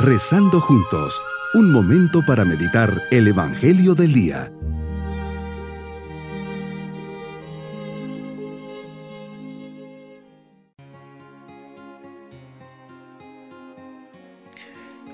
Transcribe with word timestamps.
Rezando 0.00 0.60
juntos, 0.60 1.20
un 1.54 1.72
momento 1.72 2.24
para 2.24 2.44
meditar 2.44 3.02
el 3.10 3.26
Evangelio 3.26 3.96
del 3.96 4.12
Día. 4.12 4.52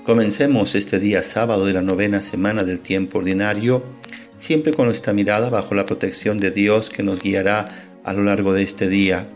Comencemos 0.05 0.75
este 0.75 0.99
día 0.99 1.23
sábado 1.23 1.65
de 1.65 1.73
la 1.73 1.81
novena 1.81 2.21
semana 2.21 2.63
del 2.63 2.79
tiempo 2.79 3.17
ordinario, 3.17 3.83
siempre 4.35 4.71
con 4.71 4.85
nuestra 4.85 5.13
mirada 5.13 5.49
bajo 5.49 5.73
la 5.73 5.87
protección 5.87 6.37
de 6.37 6.51
Dios 6.51 6.91
que 6.91 7.01
nos 7.01 7.23
guiará 7.23 7.65
a 8.03 8.13
lo 8.13 8.23
largo 8.23 8.53
de 8.53 8.61
este 8.61 8.87
día. 8.87 9.27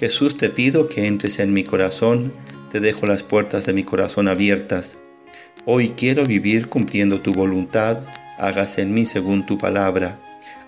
Jesús 0.00 0.38
te 0.38 0.48
pido 0.48 0.88
que 0.88 1.06
entres 1.06 1.40
en 1.40 1.52
mi 1.52 1.62
corazón, 1.62 2.32
te 2.70 2.80
dejo 2.80 3.06
las 3.06 3.22
puertas 3.22 3.66
de 3.66 3.72
mi 3.72 3.84
corazón 3.84 4.28
abiertas. 4.28 4.98
Hoy 5.64 5.90
quiero 5.90 6.24
vivir 6.24 6.68
cumpliendo 6.68 7.20
tu 7.20 7.32
voluntad, 7.32 7.98
hágase 8.38 8.82
en 8.82 8.94
mí 8.94 9.06
según 9.06 9.46
tu 9.46 9.58
palabra. 9.58 10.18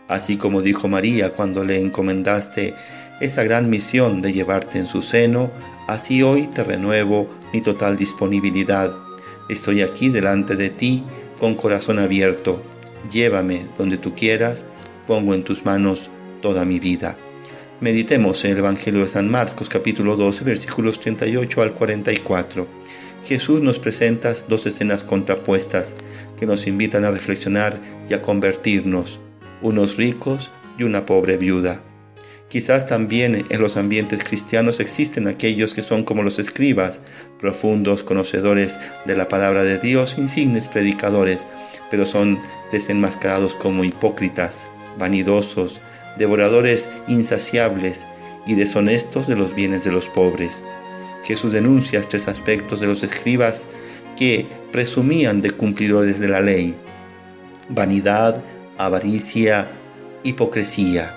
Así 0.09 0.36
como 0.36 0.62
dijo 0.62 0.88
María 0.88 1.30
cuando 1.30 1.64
le 1.64 1.80
encomendaste 1.80 2.74
esa 3.20 3.45
gran 3.45 3.70
misión 3.70 4.23
de 4.23 4.32
llevarte 4.32 4.78
en 4.78 4.86
su 4.86 5.02
seno, 5.02 5.50
así 5.86 6.23
hoy 6.23 6.46
te 6.46 6.64
renuevo 6.64 7.28
mi 7.52 7.60
total 7.60 7.96
disponibilidad. 7.96 8.95
Estoy 9.48 9.82
aquí 9.82 10.09
delante 10.09 10.56
de 10.56 10.70
ti 10.70 11.04
con 11.38 11.54
corazón 11.54 11.98
abierto. 11.98 12.62
Llévame 13.10 13.66
donde 13.76 13.98
tú 13.98 14.14
quieras, 14.14 14.66
pongo 15.06 15.34
en 15.34 15.45
tus 15.45 15.64
manos 15.64 16.10
toda 16.40 16.64
mi 16.64 16.80
vida. 16.80 17.16
Meditemos 17.80 18.44
en 18.44 18.50
el 18.50 18.58
Evangelio 18.58 19.00
de 19.00 19.08
San 19.08 19.30
Marcos 19.30 19.70
capítulo 19.70 20.14
12 20.14 20.44
versículos 20.44 21.00
38 21.00 21.62
al 21.62 21.72
44. 21.72 22.66
Jesús 23.24 23.62
nos 23.62 23.78
presenta 23.78 24.34
dos 24.48 24.66
escenas 24.66 25.02
contrapuestas 25.02 25.95
que 26.38 26.45
nos 26.45 26.66
invitan 26.66 27.06
a 27.06 27.10
reflexionar 27.10 27.80
y 28.06 28.12
a 28.12 28.20
convertirnos, 28.20 29.18
unos 29.62 29.96
ricos 29.96 30.50
y 30.78 30.82
una 30.82 31.06
pobre 31.06 31.38
viuda. 31.38 31.82
Quizás 32.50 32.87
también 32.87 33.46
en 33.48 33.62
los 33.62 33.78
ambientes 33.78 34.24
cristianos 34.24 34.78
existen 34.78 35.26
aquellos 35.26 35.72
que 35.72 35.82
son 35.82 36.04
como 36.04 36.22
los 36.22 36.38
escribas, 36.38 37.00
profundos 37.38 38.02
conocedores 38.02 38.78
de 39.06 39.16
la 39.16 39.26
palabra 39.28 39.62
de 39.62 39.78
Dios, 39.78 40.16
insignes 40.18 40.68
predicadores, 40.68 41.46
pero 41.90 42.04
son 42.04 42.42
desenmascarados 42.72 43.54
como 43.54 43.84
hipócritas, 43.84 44.66
vanidosos, 44.98 45.80
devoradores 46.21 46.90
insaciables 47.09 48.07
y 48.46 48.54
deshonestos 48.54 49.26
de 49.26 49.37
los 49.37 49.54
bienes 49.54 49.85
de 49.85 49.90
los 49.90 50.07
pobres. 50.10 50.62
Jesús 51.24 51.52
denuncia 51.52 52.02
tres 52.02 52.29
aspectos 52.29 52.79
de 52.80 52.87
los 52.87 53.02
escribas 53.02 53.68
que 54.18 54.46
presumían 54.71 55.40
de 55.40 55.51
cumplidores 55.51 56.21
de 56.21 56.29
la 56.29 56.43
ley. 56.43 56.77
Vanidad, 57.71 58.45
avaricia, 58.77 59.71
hipocresía. 60.23 61.16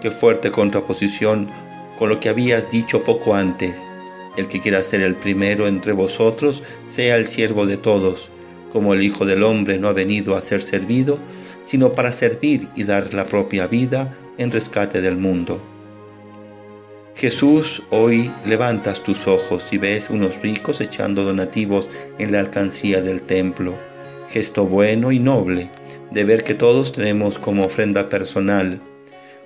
Qué 0.00 0.12
fuerte 0.12 0.52
contraposición 0.52 1.50
con 1.98 2.08
lo 2.08 2.20
que 2.20 2.28
habías 2.28 2.70
dicho 2.70 3.02
poco 3.02 3.34
antes. 3.34 3.88
El 4.36 4.46
que 4.46 4.60
quiera 4.60 4.84
ser 4.84 5.00
el 5.00 5.16
primero 5.16 5.66
entre 5.66 5.92
vosotros, 5.92 6.62
sea 6.86 7.16
el 7.16 7.26
siervo 7.26 7.66
de 7.66 7.76
todos, 7.76 8.30
como 8.72 8.94
el 8.94 9.02
Hijo 9.02 9.24
del 9.24 9.42
Hombre 9.42 9.78
no 9.78 9.88
ha 9.88 9.92
venido 9.92 10.36
a 10.36 10.42
ser 10.42 10.62
servido, 10.62 11.18
sino 11.64 11.90
para 11.90 12.12
servir 12.12 12.68
y 12.76 12.84
dar 12.84 13.14
la 13.14 13.24
propia 13.24 13.66
vida 13.66 14.14
en 14.38 14.50
rescate 14.50 15.00
del 15.00 15.16
mundo. 15.16 15.60
Jesús, 17.14 17.82
hoy 17.90 18.30
levantas 18.46 19.02
tus 19.02 19.26
ojos 19.26 19.72
y 19.72 19.78
ves 19.78 20.08
unos 20.08 20.40
ricos 20.40 20.80
echando 20.80 21.24
donativos 21.24 21.88
en 22.18 22.30
la 22.30 22.38
alcancía 22.38 23.02
del 23.02 23.22
templo. 23.22 23.74
Gesto 24.30 24.66
bueno 24.66 25.10
y 25.10 25.18
noble 25.18 25.68
de 26.12 26.24
ver 26.24 26.44
que 26.44 26.54
todos 26.54 26.92
tenemos 26.92 27.40
como 27.40 27.64
ofrenda 27.64 28.08
personal, 28.08 28.80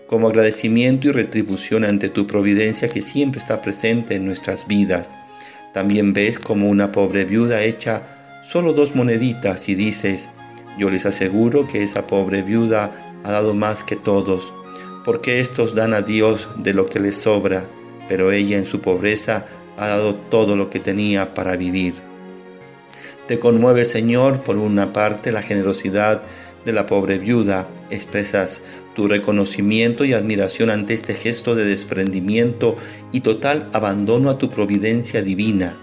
como 0.06 0.28
agradecimiento 0.28 1.09
y 1.09 1.12
retribución 1.12 1.84
ante 1.84 2.11
tu 2.11 2.27
providencia 2.27 2.89
que 2.89 3.00
siempre 3.00 3.39
está 3.39 3.62
presente 3.62 4.16
en 4.16 4.27
nuestras 4.27 4.66
vidas. 4.66 5.11
También 5.72 6.12
ves 6.12 6.39
como 6.39 6.69
una 6.69 6.93
pobre 6.93 7.25
viuda 7.25 7.62
echa 7.62 8.03
solo 8.45 8.75
dos 8.75 8.95
moneditas 8.95 9.71
y 9.71 9.75
dices, 9.75 10.28
yo 10.78 10.91
les 10.91 11.06
aseguro 11.06 11.66
que 11.66 11.83
esa 11.83 12.06
pobre 12.06 12.43
viuda 12.43 12.93
ha 13.25 13.31
dado 13.31 13.55
más 13.55 13.83
que 13.84 13.97
todos, 13.97 14.53
porque 15.05 15.41
estos 15.41 15.75
dan 15.75 15.95
a 15.95 16.03
Dios 16.03 16.49
de 16.57 16.75
lo 16.75 16.87
que 16.87 17.01
les 17.01 17.17
sobra, 17.17 17.69
pero 18.09 18.33
ella 18.33 18.59
en 18.59 18.67
su 18.67 18.81
pobreza 18.81 19.47
ha 19.77 19.89
dado 19.89 20.15
todo 20.15 20.57
lo 20.57 20.71
que 20.71 20.81
tenía 20.81 21.35
para 21.35 21.57
vivir. 21.57 21.95
Te 23.27 23.39
conmueve, 23.39 23.85
Señor, 23.85 24.43
por 24.43 24.57
una 24.57 24.93
parte 24.93 25.33
la 25.33 25.43
generosidad 25.43 26.23
de 26.65 26.73
la 26.73 26.87
pobre 26.87 27.19
viuda, 27.19 27.69
expresas 27.91 28.63
tu 28.95 29.09
reconocimiento 29.09 30.05
y 30.05 30.13
admiración 30.13 30.71
ante 30.71 30.95
este 30.95 31.15
gesto 31.15 31.55
de 31.55 31.65
desprendimiento 31.65 32.77
y 33.11 33.21
total 33.21 33.69
abandono 33.73 34.31
a 34.31 34.39
tu 34.39 34.51
providencia 34.51 35.23
divina. 35.23 35.77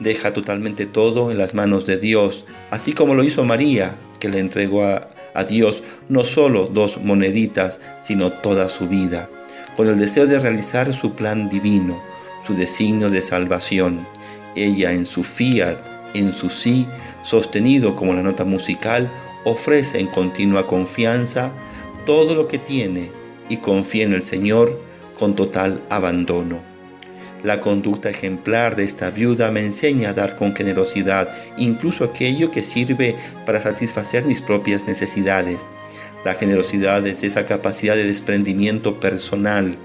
Deja 0.00 0.32
totalmente 0.32 0.86
todo 0.86 1.30
en 1.30 1.38
las 1.38 1.54
manos 1.54 1.86
de 1.86 1.96
Dios, 1.96 2.44
así 2.70 2.92
como 2.92 3.14
lo 3.14 3.22
hizo 3.22 3.44
María, 3.44 3.96
que 4.18 4.28
le 4.28 4.40
entregó 4.40 4.84
a, 4.84 5.08
a 5.34 5.44
Dios 5.44 5.82
no 6.08 6.24
solo 6.24 6.66
dos 6.66 6.98
moneditas, 7.02 7.80
sino 8.00 8.32
toda 8.32 8.68
su 8.68 8.88
vida, 8.88 9.28
con 9.76 9.88
el 9.88 9.98
deseo 9.98 10.26
de 10.26 10.38
realizar 10.38 10.92
su 10.92 11.14
plan 11.14 11.48
divino, 11.48 12.02
su 12.46 12.54
designio 12.54 13.10
de 13.10 13.22
salvación. 13.22 14.06
Ella 14.56 14.92
en 14.92 15.06
su 15.06 15.22
fiat, 15.22 15.78
en 16.14 16.32
su 16.32 16.50
sí, 16.50 16.86
sostenido 17.22 17.96
como 17.96 18.14
la 18.14 18.22
nota 18.22 18.44
musical, 18.44 19.10
ofrece 19.44 19.98
en 19.98 20.06
continua 20.06 20.66
confianza 20.66 21.52
todo 22.06 22.34
lo 22.34 22.48
que 22.48 22.58
tiene 22.58 23.10
y 23.48 23.58
confía 23.58 24.04
en 24.04 24.12
el 24.12 24.22
Señor 24.22 24.78
con 25.18 25.34
total 25.34 25.82
abandono. 25.88 26.71
La 27.42 27.60
conducta 27.60 28.08
ejemplar 28.08 28.76
de 28.76 28.84
esta 28.84 29.10
viuda 29.10 29.50
me 29.50 29.64
enseña 29.64 30.10
a 30.10 30.14
dar 30.14 30.36
con 30.36 30.54
generosidad 30.54 31.28
incluso 31.56 32.04
aquello 32.04 32.52
que 32.52 32.62
sirve 32.62 33.16
para 33.44 33.60
satisfacer 33.60 34.24
mis 34.24 34.40
propias 34.40 34.86
necesidades. 34.86 35.66
La 36.24 36.34
generosidad 36.34 37.04
es 37.04 37.24
esa 37.24 37.44
capacidad 37.46 37.96
de 37.96 38.04
desprendimiento 38.04 39.00
personal, 39.00 39.76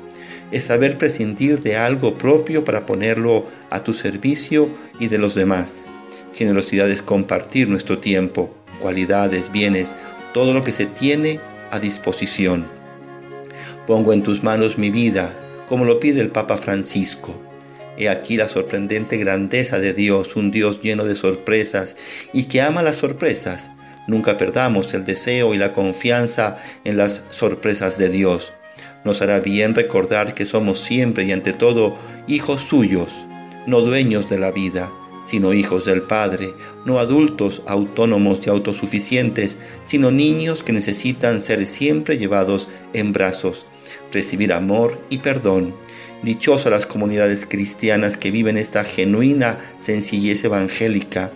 es 0.51 0.65
saber 0.65 0.99
prescindir 0.99 1.61
de 1.61 1.77
algo 1.77 2.17
propio 2.17 2.63
para 2.63 2.85
ponerlo 2.85 3.45
a 3.71 3.83
tu 3.83 3.95
servicio 3.95 4.69
y 4.99 5.07
de 5.07 5.17
los 5.17 5.33
demás. 5.33 5.87
Generosidad 6.33 6.89
es 6.91 7.01
compartir 7.01 7.69
nuestro 7.69 7.97
tiempo, 7.97 8.53
cualidades, 8.79 9.51
bienes, 9.51 9.95
todo 10.31 10.53
lo 10.53 10.63
que 10.63 10.71
se 10.71 10.85
tiene 10.85 11.39
a 11.71 11.79
disposición. 11.79 12.67
Pongo 13.87 14.13
en 14.13 14.21
tus 14.21 14.43
manos 14.43 14.77
mi 14.77 14.91
vida, 14.91 15.33
como 15.67 15.85
lo 15.85 15.99
pide 15.99 16.21
el 16.21 16.29
Papa 16.29 16.55
Francisco. 16.55 17.46
He 17.97 18.09
aquí 18.09 18.37
la 18.37 18.47
sorprendente 18.47 19.17
grandeza 19.17 19.79
de 19.79 19.93
Dios, 19.93 20.35
un 20.35 20.51
Dios 20.51 20.81
lleno 20.81 21.03
de 21.03 21.15
sorpresas 21.15 21.95
y 22.31 22.43
que 22.43 22.61
ama 22.61 22.83
las 22.83 22.97
sorpresas. 22.97 23.71
Nunca 24.07 24.37
perdamos 24.37 24.93
el 24.93 25.03
deseo 25.03 25.53
y 25.53 25.57
la 25.57 25.73
confianza 25.73 26.57
en 26.85 26.97
las 26.97 27.23
sorpresas 27.31 27.97
de 27.97 28.09
Dios. 28.09 28.53
Nos 29.03 29.21
hará 29.21 29.39
bien 29.39 29.73
recordar 29.73 30.35
que 30.35 30.45
somos 30.45 30.79
siempre 30.79 31.25
y 31.25 31.31
ante 31.31 31.53
todo 31.53 31.95
hijos 32.27 32.61
suyos, 32.61 33.25
no 33.65 33.81
dueños 33.81 34.29
de 34.29 34.37
la 34.37 34.51
vida, 34.51 34.91
sino 35.25 35.53
hijos 35.53 35.85
del 35.85 36.03
Padre, 36.03 36.53
no 36.85 36.99
adultos 36.99 37.63
autónomos 37.65 38.45
y 38.45 38.49
autosuficientes, 38.49 39.57
sino 39.83 40.11
niños 40.11 40.63
que 40.63 40.71
necesitan 40.71 41.41
ser 41.41 41.65
siempre 41.65 42.17
llevados 42.17 42.69
en 42.93 43.11
brazos, 43.11 43.65
recibir 44.11 44.53
amor 44.53 45.01
y 45.09 45.17
perdón 45.17 45.73
Dichosas 46.23 46.71
las 46.71 46.85
comunidades 46.85 47.45
cristianas 47.45 48.17
que 48.17 48.31
viven 48.31 48.57
esta 48.57 48.83
genuina 48.83 49.57
sencillez 49.79 50.43
evangélica, 50.43 51.31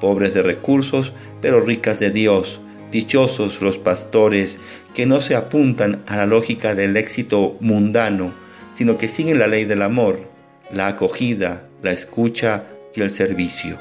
pobres 0.00 0.34
de 0.34 0.42
recursos, 0.42 1.12
pero 1.40 1.60
ricas 1.60 1.98
de 1.98 2.10
Dios. 2.10 2.60
Dichosos 2.90 3.60
los 3.60 3.78
pastores 3.78 4.58
que 4.94 5.06
no 5.06 5.20
se 5.20 5.34
apuntan 5.34 6.02
a 6.06 6.16
la 6.16 6.26
lógica 6.26 6.74
del 6.74 6.96
éxito 6.96 7.56
mundano, 7.60 8.34
sino 8.74 8.96
que 8.96 9.08
siguen 9.08 9.38
la 9.38 9.46
ley 9.46 9.64
del 9.64 9.82
amor, 9.82 10.20
la 10.72 10.88
acogida, 10.88 11.68
la 11.82 11.92
escucha 11.92 12.64
y 12.94 13.02
el 13.02 13.10
servicio. 13.10 13.78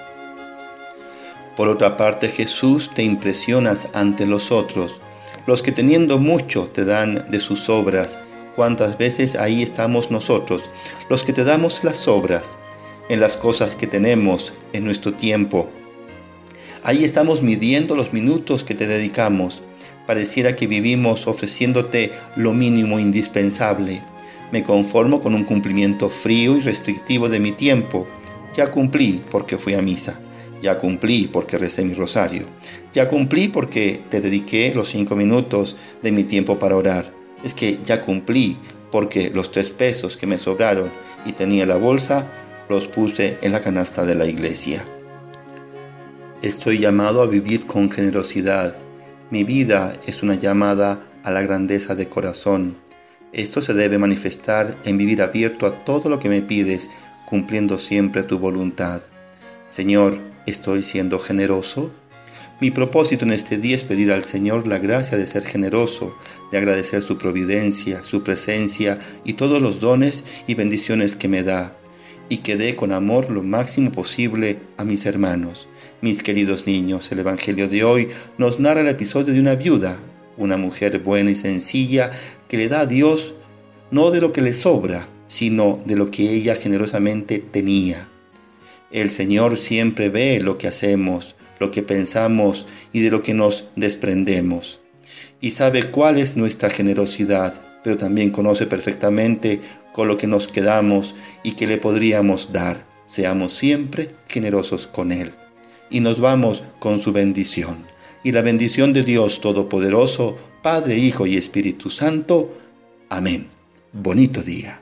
Por 1.56 1.70
otra 1.70 1.98
parte, 1.98 2.30
Jesús 2.30 2.92
te 2.94 3.04
impresionas 3.04 3.90
ante 3.94 4.26
los 4.26 4.52
otros, 4.52 5.02
los 5.48 5.64
que 5.64 5.72
teniendo 5.72 6.20
mucho 6.20 6.68
te 6.68 6.86
dan 6.86 7.26
de 7.32 7.40
sus 7.40 7.70
obras, 7.70 8.20
cuántas 8.58 8.98
veces 8.98 9.36
ahí 9.36 9.62
estamos 9.62 10.10
nosotros, 10.10 10.64
los 11.12 11.24
que 11.24 11.32
te 11.32 11.44
damos 11.44 11.84
las 11.84 12.08
obras, 12.08 12.58
en 13.08 13.20
las 13.20 13.38
cosas 13.38 13.76
que 13.76 13.86
tenemos, 13.86 14.52
en 14.74 14.84
nuestro 14.84 15.14
tiempo. 15.14 15.70
Ahí 16.82 17.04
estamos 17.04 17.44
midiendo 17.44 17.96
los 17.96 18.14
minutos 18.14 18.64
que 18.64 18.74
te 18.74 18.88
dedicamos. 18.88 19.62
Pareciera 20.08 20.56
que 20.56 20.66
vivimos 20.66 21.28
ofreciéndote 21.28 22.12
lo 22.36 22.52
mínimo 22.52 23.00
indispensable. 23.00 24.02
Me 24.52 24.64
conformo 24.64 25.22
con 25.22 25.36
un 25.36 25.44
cumplimiento 25.44 26.10
frío 26.10 26.58
y 26.58 26.62
restrictivo 26.62 27.30
de 27.30 27.40
mi 27.40 27.52
tiempo. 27.52 28.08
Ya 28.56 28.72
cumplí 28.72 29.22
porque 29.30 29.60
fui 29.60 29.76
a 29.76 29.84
misa. 29.84 30.20
Ya 30.64 30.80
cumplí 30.80 31.30
porque 31.32 31.60
recé 31.60 31.86
mi 31.86 31.94
rosario. 31.94 32.48
Ya 32.92 33.08
cumplí 33.08 33.50
porque 33.50 34.02
te 34.10 34.20
dediqué 34.20 34.74
los 34.74 34.90
cinco 34.90 35.16
minutos 35.16 35.76
de 36.02 36.12
mi 36.12 36.24
tiempo 36.24 36.58
para 36.58 36.76
orar. 36.76 37.17
Es 37.44 37.54
que 37.54 37.80
ya 37.86 38.02
cumplí 38.02 38.58
porque 38.92 39.30
los 39.30 39.52
tres 39.52 39.70
pesos 39.70 40.18
que 40.18 40.28
me 40.28 40.38
sobraron 40.38 40.90
y 41.26 41.34
tenía 41.34 41.66
la 41.66 41.78
bolsa 41.78 42.28
los 42.70 42.88
puse 42.88 43.38
en 43.42 43.52
la 43.52 43.62
canasta 43.62 44.06
de 44.06 44.16
la 44.16 44.26
iglesia. 44.26 44.84
Estoy 46.42 46.80
llamado 46.80 47.22
a 47.22 47.28
vivir 47.28 47.66
con 47.66 47.90
generosidad. 47.90 48.76
Mi 49.32 49.44
vida 49.44 49.94
es 50.06 50.24
una 50.24 50.36
llamada 50.36 51.02
a 51.24 51.32
la 51.32 51.42
grandeza 51.42 51.96
de 51.96 52.08
corazón. 52.08 52.78
Esto 53.34 53.62
se 53.62 53.74
debe 53.74 53.98
manifestar 53.98 54.78
en 54.86 54.98
vivir 54.98 55.22
abierto 55.22 55.66
a 55.66 55.84
todo 55.84 56.10
lo 56.10 56.20
que 56.20 56.30
me 56.30 56.42
pides, 56.42 56.90
cumpliendo 57.26 57.78
siempre 57.78 58.24
tu 58.24 58.40
voluntad. 58.40 59.02
Señor, 59.68 60.20
¿estoy 60.46 60.84
siendo 60.84 61.20
generoso? 61.20 61.92
Mi 62.60 62.72
propósito 62.72 63.24
en 63.24 63.34
este 63.34 63.60
día 63.60 63.76
es 63.76 63.84
pedir 63.84 64.12
al 64.12 64.24
Señor 64.24 64.66
la 64.66 64.80
gracia 64.80 65.16
de 65.16 65.28
ser 65.28 65.46
generoso, 65.46 66.18
de 66.52 66.58
agradecer 66.58 67.04
su 67.04 67.20
providencia, 67.20 68.04
su 68.04 68.24
presencia 68.24 68.98
y 69.24 69.34
todos 69.34 69.62
los 69.62 69.80
dones 69.80 70.24
y 70.48 70.56
bendiciones 70.56 71.16
que 71.16 71.28
me 71.28 71.44
da, 71.44 71.78
y 72.30 72.38
que 72.38 72.56
dé 72.56 72.76
con 72.76 72.92
amor 72.92 73.30
lo 73.30 73.44
máximo 73.44 73.92
posible 73.92 74.58
a 74.78 74.84
mis 74.84 75.06
hermanos. 75.06 75.70
Mis 76.02 76.24
queridos 76.24 76.66
niños, 76.66 77.12
el 77.12 77.20
Evangelio 77.20 77.70
de 77.70 77.84
hoy 77.84 78.10
nos 78.40 78.60
narra 78.60 78.82
el 78.82 78.88
episodio 78.88 79.36
de 79.36 79.40
una 79.40 79.54
viuda, 79.54 80.00
una 80.36 80.58
mujer 80.58 80.98
buena 80.98 81.30
y 81.30 81.36
sencilla 81.36 82.10
que 82.48 82.58
le 82.58 82.70
da 82.70 82.82
a 82.82 82.86
Dios 82.88 83.36
no 83.92 84.10
de 84.10 84.20
lo 84.20 84.34
que 84.34 84.42
le 84.42 84.54
sobra, 84.54 85.08
sino 85.28 85.80
de 85.86 85.96
lo 85.96 86.10
que 86.10 86.24
ella 86.24 86.56
generosamente 86.56 87.38
tenía. 87.38 88.10
El 88.90 89.12
Señor 89.12 89.60
siempre 89.60 90.10
ve 90.10 90.40
lo 90.42 90.58
que 90.58 90.68
hacemos, 90.68 91.36
lo 91.60 91.72
que 91.72 91.84
pensamos 91.84 92.68
y 92.94 93.02
de 93.02 93.12
lo 93.12 93.24
que 93.24 93.34
nos 93.34 93.66
desprendemos. 93.76 94.82
Y 95.42 95.52
sabe 95.52 95.92
cuál 95.92 96.18
es 96.18 96.36
nuestra 96.36 96.70
generosidad, 96.70 97.54
pero 97.84 97.98
también 97.98 98.32
conoce 98.32 98.66
perfectamente 98.66 99.62
con 99.94 100.08
lo 100.08 100.18
que 100.18 100.28
nos 100.28 100.48
quedamos 100.48 101.16
y 101.44 101.54
que 101.54 101.68
le 101.68 101.78
podríamos 101.78 102.52
dar. 102.52 102.86
Seamos 103.06 103.54
siempre 103.54 104.14
generosos 104.28 104.88
con 104.88 105.12
Él. 105.12 105.32
Y 105.90 106.02
nos 106.02 106.20
vamos 106.20 106.64
con 106.80 107.00
su 107.00 107.14
bendición. 107.14 107.78
Y 108.24 108.32
la 108.32 108.42
bendición 108.42 108.94
de 108.94 109.04
Dios 109.04 109.40
Todopoderoso, 109.40 110.38
Padre, 110.62 110.98
Hijo 110.98 111.26
y 111.26 111.38
Espíritu 111.38 111.90
Santo. 111.90 112.54
Amén. 113.10 113.48
Bonito 113.94 114.42
día. 114.42 114.82